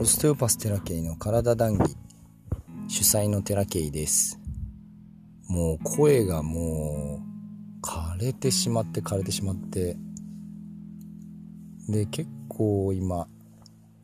[0.00, 1.96] オステオパステラケイの体談義。
[2.86, 4.38] 主催のテラケイです。
[5.48, 9.96] もう声がもう枯れてしまって枯れてしまって。
[11.88, 13.26] で結構今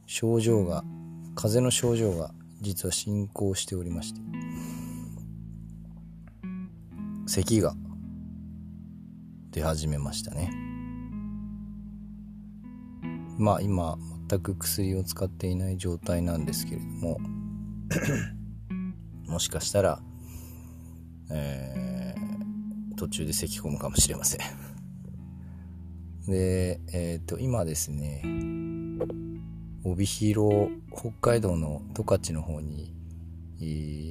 [0.07, 0.83] 症状が
[1.37, 4.21] 風邪の症状が実は進行しておりまして。
[7.29, 7.73] 咳が
[9.53, 10.51] 出始めましたね。
[13.39, 13.97] まあ今
[14.35, 17.19] 全く薬を使っていない状態なんですけれども
[19.31, 20.03] もしかしたら、
[21.31, 24.41] えー、途中で咳き込むかもしれません。
[26.27, 28.23] で、えっ、ー、と今ですね
[29.85, 32.93] 帯広北海道の十勝の方に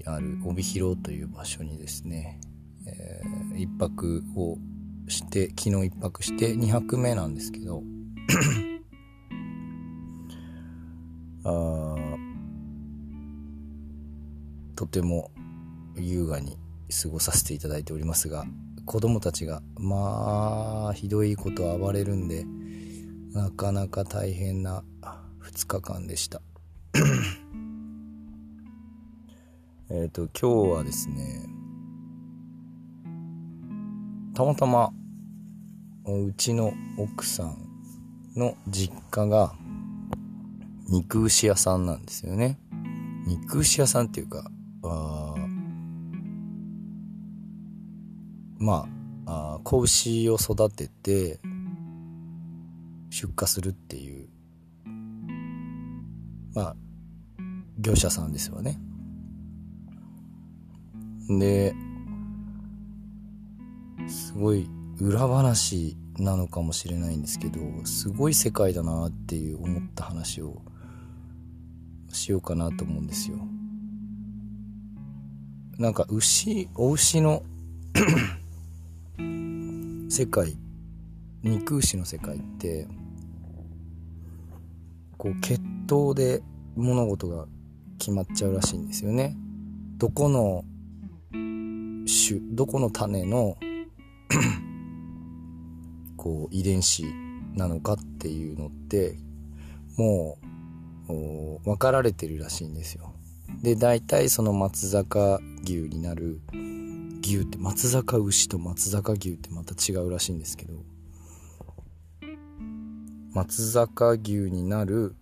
[0.05, 2.39] ある帯広という場所にですね、
[2.85, 4.57] えー、一泊を
[5.07, 7.83] して昨日一泊して2泊目なんですけど
[11.43, 11.95] あ
[14.75, 15.31] とても
[15.95, 16.57] 優雅に
[17.01, 18.45] 過ごさせていただいておりますが
[18.85, 22.45] 子供たちがまあひどいこと暴れるんで
[23.33, 24.83] なかなか大変な
[25.41, 26.41] 2日間でした。
[29.89, 31.45] えっと今日はですね
[34.33, 34.91] たまたま
[36.05, 37.57] うちの奥さん
[38.35, 39.53] の実家が
[40.93, 42.59] 肉牛屋さんなんですよね。
[43.25, 44.51] 肉牛屋さんっていうか、
[44.83, 45.33] あ
[48.59, 48.87] ま
[49.25, 51.39] ああ、子牛を育てて
[53.09, 54.27] 出荷するっていう、
[56.53, 56.75] まあ、
[57.79, 58.79] 業者さんですよね。
[61.27, 61.73] で、
[64.07, 70.61] すごい裏話なのかもしれないんですけど、すごい世界だなっていう思った話を
[72.13, 73.37] しようかなと思うんですよ。
[75.77, 77.43] なんか牛お牛の
[80.09, 80.55] 世界
[81.43, 82.87] 肉牛の世界って
[85.17, 85.59] こう血
[85.91, 86.43] 統で
[86.75, 87.45] 物事が
[87.97, 89.35] 決まっちゃうらしいんですよね。
[89.97, 90.63] どこの
[91.31, 93.57] 種どこの種の
[96.17, 97.05] こう遺伝子
[97.55, 99.17] なのかっていうのって
[99.97, 100.52] もう
[101.07, 103.13] 分かられてるらしいんですよ。
[103.61, 106.41] で大体その松坂牛になる
[107.21, 110.73] 牛って松坂牛と松坂牛ってまた違うらしいんですけど
[113.33, 115.15] 松坂牛になる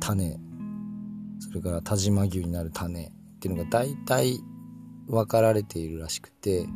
[0.00, 0.38] 種。
[1.38, 3.10] それから田島牛になる種っ
[3.40, 4.40] ていうのが大体
[5.06, 6.66] 分かられているらしくて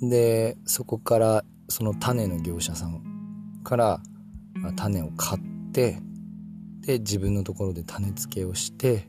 [0.00, 3.02] でそこからその種の業者さん
[3.64, 4.00] から
[4.76, 6.00] 種を買って
[6.80, 9.08] で自分のところで種付けをして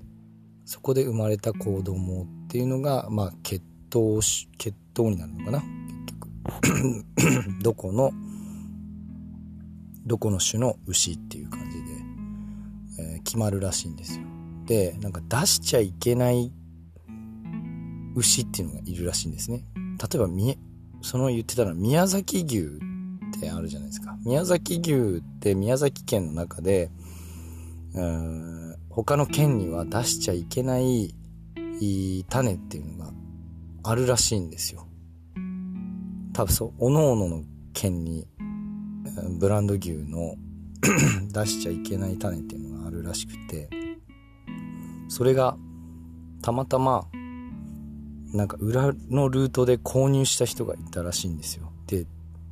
[0.66, 3.62] そこで生まれた子供っていうのが、まあ、血
[3.94, 5.64] 統血統になるのかな？
[6.06, 7.62] 結局。
[7.64, 8.12] どこの
[10.06, 11.78] どこの種の牛っていう感じ
[13.02, 14.26] で、えー、決まるらしいんですよ。
[14.66, 16.52] でなんか出しちゃいけない
[18.16, 19.64] 牛っていうのがいるらしいんですね。
[19.76, 19.84] 例
[20.16, 20.28] えば
[21.02, 22.80] その言ってたのは宮崎牛
[23.36, 24.18] ってあるじゃないですか。
[24.26, 26.92] 宮崎牛って宮崎県の中で、
[28.90, 31.16] 他の県には出しちゃいけない
[32.30, 33.14] 種っていうのが
[33.84, 34.88] あるらしいんですよ。
[36.34, 37.44] 多分そう、おのおのの
[37.74, 38.28] 県に
[39.40, 40.36] ブランド牛の
[41.34, 43.70] 出しちゃいけない種っていうのがあるらしくて、
[45.08, 45.58] それが
[46.42, 47.08] たまたま
[48.34, 51.72] なんか裏のルートで購入した人がいたらしいんですよ。
[51.88, 52.06] で、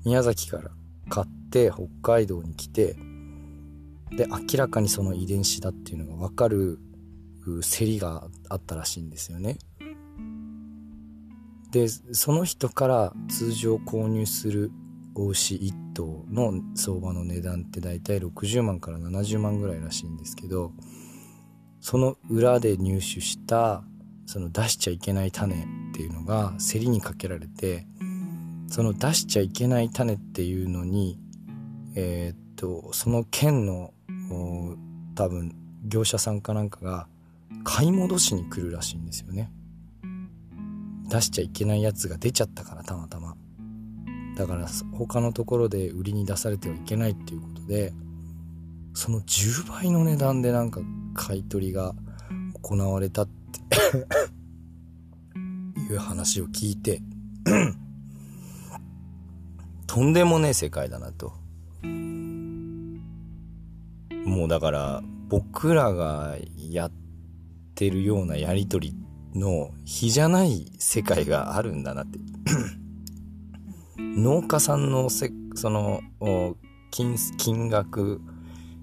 [0.05, 0.71] 宮崎から
[1.09, 2.95] 買って北海道に来て
[4.15, 6.79] で明らかにその遺伝子だっていうのが分かる
[7.45, 9.57] 競りがあったらしいんですよね。
[11.71, 14.71] でその人から通常購入する
[15.15, 20.71] お牛1頭の相場の値段って大体60万から70万ぐらいらしいんですけど
[21.81, 23.83] その裏で入手した
[24.25, 25.57] その出しちゃいけない種っ
[25.93, 27.87] ていうのが競りにかけられて
[28.75, 31.17] その出しちゃいけない種っていうのに、
[31.95, 33.93] えー、っと、その県の
[35.15, 35.55] 多分
[35.85, 37.07] 業者さんかなんかが
[37.63, 39.49] 買い戻しに来るらしいんですよね。
[41.09, 43.37] 出しちゃいけないやつが出ちゃったからたまたま。
[44.35, 47.93] だから他のところで売りに出されてはいけないっていうことで、
[48.93, 50.81] その10倍の値段でなんか
[51.13, 51.95] 買い取りが
[52.61, 53.69] 行われたって
[55.79, 57.01] いう話を聞いて
[59.95, 61.31] とんでもねえ世界だなと。
[64.25, 66.91] もうだから僕らがやっ
[67.75, 68.93] てるようなやりとり
[69.33, 72.19] の比じゃない世界があるんだなって
[73.97, 76.01] 農家さんのせその
[76.91, 78.19] 金金額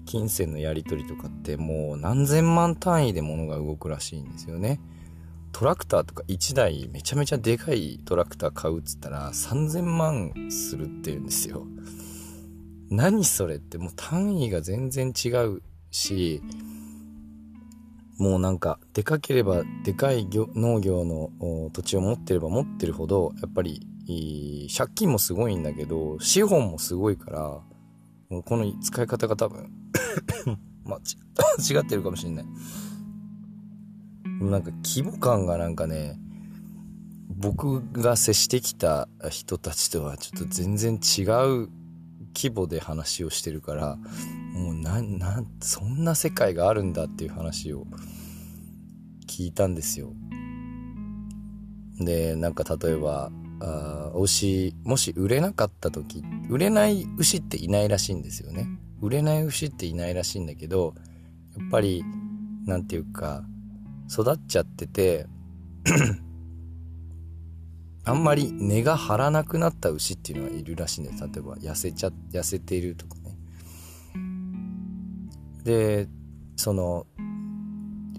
[0.05, 4.79] 金銭のやり取りとかってもう何千万単位で物が動くらしいんですよね。
[5.53, 11.65] トラクターとか1台めちゃめちゃでかいトラクター買うっつったら3000万するって言うんですよ。
[12.89, 15.61] 何それってもう単位が全然違う
[15.91, 16.41] し、
[18.17, 21.29] もうなんかでかければでかい農業の
[21.71, 23.87] 土地を持ってれば持ってるほどやっぱり
[24.75, 27.39] 借金もすごいんだけど資本もすごいから
[28.29, 29.71] もうこの使い方が多分
[30.85, 30.99] まあ、
[31.61, 32.45] 違ってるかもしんない。
[34.49, 36.19] なんか規模感がなんかね、
[37.29, 41.69] 僕が接してきた人たちとはちょっと全然違う
[42.35, 43.97] 規模で話をしてるから、
[44.53, 47.85] もうな、な、そんな世界があるんだっていう話を
[49.27, 50.13] 聞いたんですよ。
[51.99, 53.31] で、なんか例えば、
[53.61, 58.67] あ牛、もし売れなかった時、売れない牛っていないらしいんですよね。
[59.01, 60.95] 売れない牛っていないらしいんだけど、
[61.57, 62.03] やっぱり、
[62.65, 63.43] なんていうか、
[64.13, 65.25] 育っちゃってて
[68.05, 71.23] あんまり根が張らなくなった牛っていうのはいるらしいんです。
[71.23, 73.37] 例えば、痩せちゃ、痩せているとかね。
[75.63, 76.09] で、
[76.57, 77.07] その、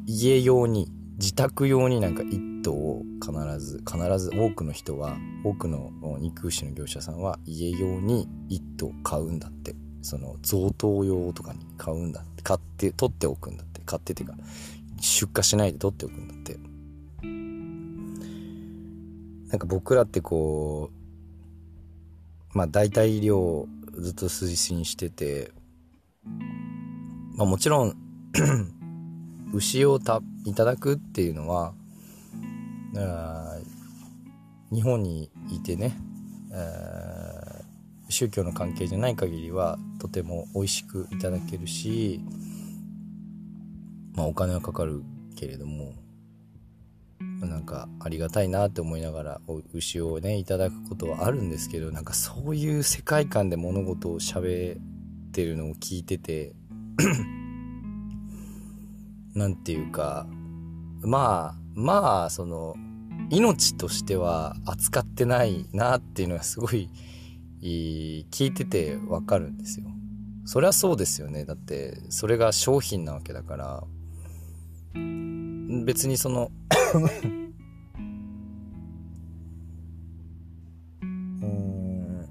[0.06, 9.76] 家用に、自宅用になんか一頭を必ず、必ず多くの人は、多くの肉牛の業者さんは家用に一頭買うんだって。
[10.04, 14.34] その贈答用とかに買うんだって買って取っておくんだって買ってってか
[15.04, 16.58] 出荷しないで取っておくんだって。
[19.50, 20.90] なんか僕らってこ
[22.54, 25.52] うまあ代替量をずっと推進してて
[27.36, 27.94] まあもちろん
[29.54, 31.74] 牛をたいただくっていうのは
[34.72, 35.96] 日本にいてね、
[38.08, 42.20] 宗教の関係じゃない限りはとても美味しくいただけるし
[44.14, 45.02] まあお金はかかる
[45.36, 45.92] けれども
[47.20, 49.40] なんかありがたいなって思いながら
[49.72, 54.80] 牛をねいただくことはあるんですけどなんかそういう世界観で物事を喋っ
[55.32, 56.54] てるのを聞いてて
[59.34, 60.26] 何て言うか
[61.02, 62.76] まあまあその
[63.30, 66.88] 命としては扱ってないなっていうのがすごい
[67.60, 69.86] 聞いててわかるんですよ。
[70.46, 71.46] そりゃそうですよね。
[71.46, 73.84] だって、それが商品なわけだから、
[75.84, 76.50] 別にその
[81.42, 82.28] うん。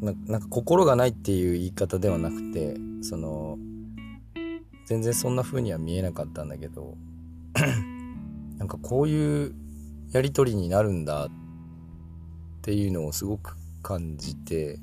[0.00, 3.56] ななんか心がないっていう言い方ではなくてその
[4.86, 6.96] 全然そんな風には見えなかったんだけど
[8.58, 9.54] なんかこういう
[10.10, 11.30] やり取りになるんだっ
[12.62, 14.80] ていうのをすごく感じて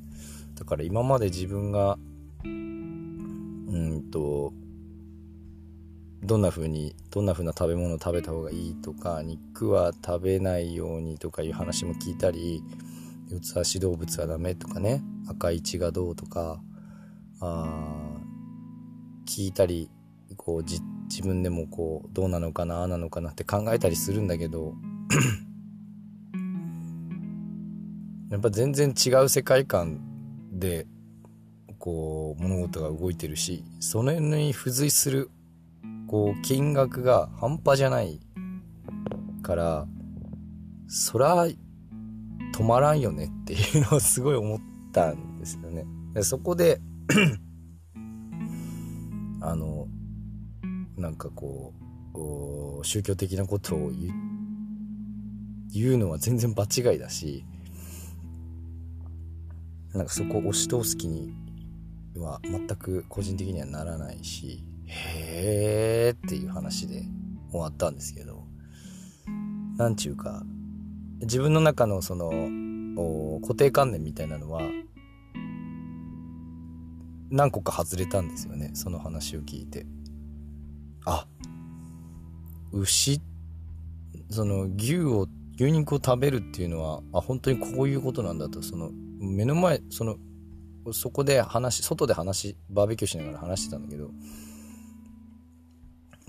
[0.55, 1.97] だから今まで自分が
[2.43, 4.53] うんと
[6.23, 12.61] どんな風にどんな風な食べ物を食べた方がいいとか肉は食べないようにとかいう話も聞いたり
[13.29, 16.61] 四つ足動物はダメとかね赤い血がどうとか
[17.39, 18.17] あ
[19.27, 19.89] 聞いたり
[20.35, 20.81] こう自
[21.21, 24.73] 分でもこうどうなのかなああなのかなって考えたりするんだけど
[28.29, 30.01] やっぱ全然違う世界観
[30.51, 30.85] で
[31.77, 35.29] こう物事が動いてるしその辺に付随する
[36.09, 38.19] こう金額が半端じゃない
[39.43, 39.85] から
[40.87, 41.55] そら止
[42.63, 44.59] まらんよねっていうのをすごい思っ
[44.91, 45.85] たんですよね。
[46.15, 46.81] でそこで
[49.41, 49.87] あの
[50.97, 51.73] なんかこ
[52.81, 53.91] う宗教的なことを
[55.71, 57.45] 言うのは全然場違いだし
[59.93, 61.35] なんかそこを押し通す気に
[62.15, 67.03] は全く個人的にはならないし、へーっていう話で
[67.51, 68.43] 終わったんですけど、
[69.77, 70.43] なんちゅうか、
[71.21, 72.31] 自分の中のその、
[73.41, 74.61] 固定観念みたいなのは、
[77.29, 79.85] 何個か外れたんですよね、その話を聞いて。
[81.05, 81.27] あ、
[82.71, 83.21] 牛、
[84.29, 90.17] その牛を、牛肉を食べるっていうのは、あ、本当にこういうことなんだと、その、目の前その
[90.93, 94.11] そこで話外で話バーベキューしながら話してたんだけど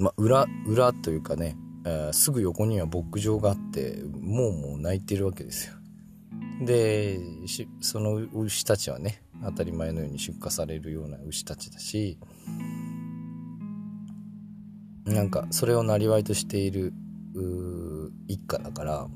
[0.01, 5.75] まあ裏裏というかね、えー、すぐ横には牧場があってもうもう泣いてるわけですよ。
[6.65, 7.19] で
[7.81, 12.19] その牛たちはね当たり前のように出荷されるような牛たちだし
[15.05, 16.93] なんかそれをなりとしている
[18.27, 19.09] 一家だから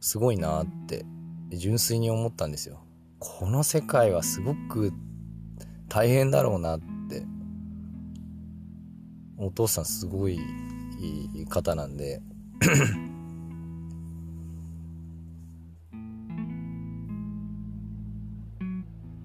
[0.00, 1.04] すごいなって
[1.50, 2.84] 純粋に思ったんですよ。
[3.18, 4.92] この世界はすごく
[5.88, 6.80] 大変だろうなっ
[9.42, 10.38] お父さんすごい
[11.00, 12.20] いい方なんで。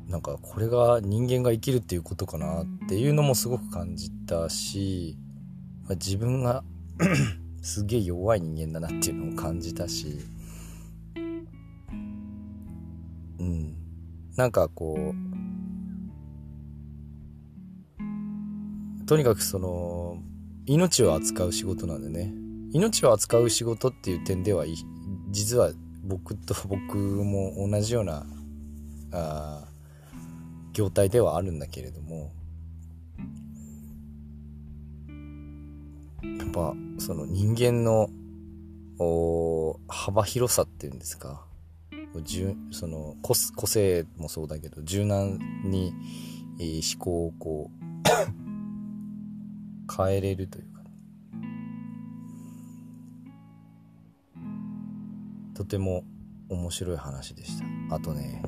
[0.07, 5.17] なんかこれが人間が生きるっていうことかなっていうのもすごく感じたし
[5.83, 6.63] まあ自分が
[7.61, 10.19] すげえ弱い人間だなっていうのも感じたし。
[13.39, 13.75] うん。
[14.37, 15.34] なんかこう
[19.05, 20.17] とにかくその
[20.65, 22.33] 命を扱う仕事なんでね。
[22.73, 24.65] 命を扱う仕事っていう点では
[25.29, 25.71] 実は
[26.03, 28.25] 僕と 僕も同じような
[29.11, 29.67] あ
[30.73, 32.31] 業態ではあるんだけれども。
[36.23, 38.09] やっぱその人間の
[39.87, 41.45] 幅広さっていうんですか。
[42.71, 45.93] その個性もそうだけど柔軟に
[46.57, 48.44] 思考をこう
[49.95, 50.81] 変えれるというか
[55.55, 56.03] とても
[56.49, 58.43] 面白い話でしたあとね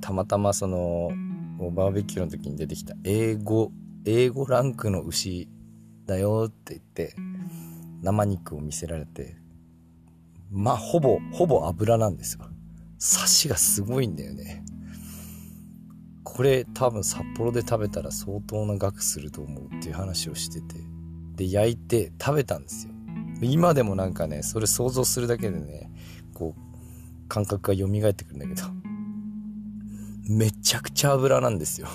[0.00, 1.10] たまたまその
[1.70, 3.70] バーベキューの時に出てきた英語、
[4.04, 5.48] 英語ランクの牛
[6.06, 7.14] だよって言って、
[8.02, 9.36] 生肉を見せられて、
[10.50, 12.46] まあ、ほぼ、ほぼ油なんですよ。
[12.98, 14.64] サシがすごいんだよね。
[16.24, 20.76] これ多分札幌で食べたら相当な額すると思うっていう話をしてて。
[21.36, 22.92] で、焼いて食べたんですよ。
[23.40, 25.90] 今でもなんかね、それ想像するだけでね、
[26.34, 28.62] こう、感覚が蘇ってくるんだけど。
[30.28, 31.88] めちゃくちゃ油なんですよ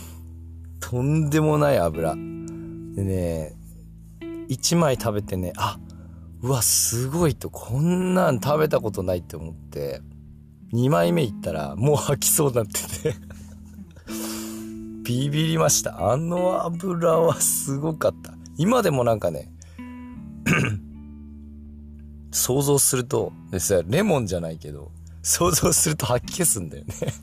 [0.78, 2.14] とんでもない油。
[2.14, 2.20] で
[3.02, 3.56] ね、
[4.48, 5.78] 1枚食べてね、あ、
[6.42, 10.02] うわ、すごいと、こんなん食べたことないって思って、
[10.72, 13.14] 2枚目いったら、もう吐きそうになってて
[15.04, 16.12] ビビりました。
[16.12, 18.34] あの油はすごかった。
[18.56, 19.52] 今でもなんかね
[22.30, 24.90] 想像すると、でさ、レモンじゃないけど、
[25.22, 26.94] 想像すると吐き消すんだよね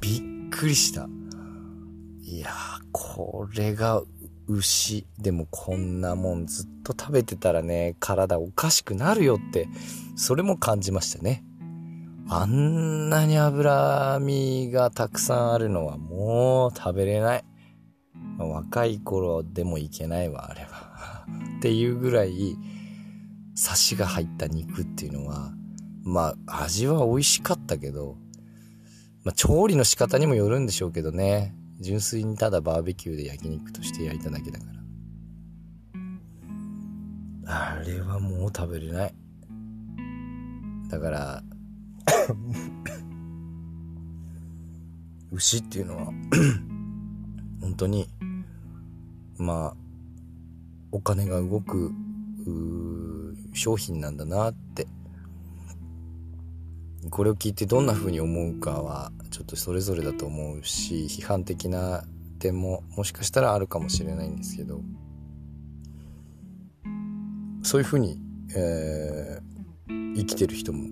[0.00, 1.08] びっくりした。
[2.22, 2.52] いやー、
[2.92, 4.02] これが
[4.48, 5.06] 牛。
[5.18, 9.68] でもこんなもんずっと食べてたらね、体おかしくなるよって、
[10.16, 11.44] それも感じましたね。
[12.30, 17.44] あんなに脂身がたくさんあるのはもう食べれない。
[18.38, 21.26] 若い頃でもいけないわ、あれは。
[21.58, 22.56] っていうぐらい、
[23.54, 25.52] サシが入った肉っていうのは、
[26.04, 28.16] まあ、味は美味しかったけど、
[29.24, 31.54] まあ、調理の仕方にもよるんでしょうけどね。
[31.80, 34.78] 純粋にただバーベキューで焼肉として焼いただけだから。
[37.50, 39.14] あれはもう食べれない。
[40.88, 41.42] だから、
[45.30, 46.06] 牛っていうのは
[47.60, 48.08] 本当に、
[49.36, 49.76] まあ、
[50.90, 51.92] お金が動く、
[53.52, 54.86] 商品なんだなって
[57.10, 62.04] これを聞いてどんな風に思うかはちょっとそれぞれだと思うし批判的な
[62.38, 64.80] 点ももしかしたらあるかもしれないんですけど。
[67.68, 68.18] そういう風に、
[68.56, 70.88] えー、生きてる人も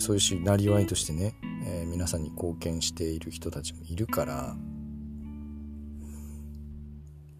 [0.00, 1.34] そういうしなりわいとしてね、
[1.64, 4.56] えー、皆さんに貢献している人たちもいるから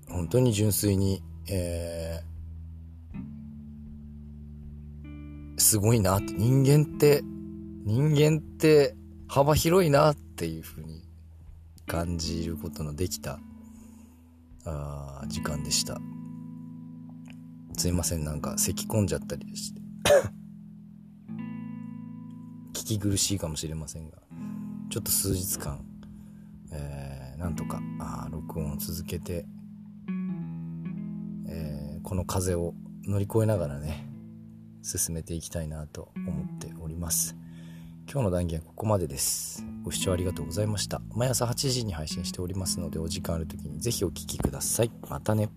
[0.08, 7.24] 本当に純粋に、えー、すごいなって人間って
[7.88, 8.94] 人間って
[9.28, 11.08] 幅広いなっていうふうに
[11.86, 13.40] 感じることのできた
[14.66, 15.98] あ時間でした。
[17.78, 18.24] すいません。
[18.24, 19.80] なんか咳込んじゃったりして。
[22.74, 24.18] 聞き苦しいかもしれませんが。
[24.90, 25.82] ちょっと数日間、
[26.70, 29.46] えー、なんとかあ録音を続けて、
[31.46, 32.74] えー、この風を
[33.06, 34.10] 乗り越えながらね
[34.82, 37.34] 進めていきたいなと思っております。
[38.10, 39.62] 今日の談義はここまでです。
[39.84, 41.02] ご視聴ありがとうございました。
[41.14, 44.90] 毎朝8時に配信しておりますので、お時間ある時にぜひお聴きください。
[45.10, 45.50] またね。